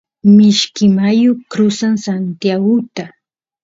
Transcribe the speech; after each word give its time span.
mishki 0.35 0.85
mayu 0.97 1.31
crusan 1.51 1.95
santiaguta 2.05 3.05